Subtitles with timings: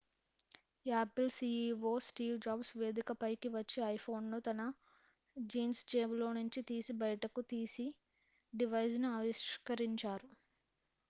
[0.85, 4.63] Apple CEO Steve Jobs వేదికపైకి వచ్చి iPhone ను తన
[5.37, 7.87] జీన్స్ జేబులో నుంచి తీసి బయటకు తీసి
[8.53, 10.29] డివైస్ ను ఆవిష్కరించారు